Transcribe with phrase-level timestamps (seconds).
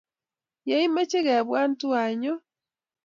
[0.69, 2.39] Ye imeche kebwaa tuwai, nyoo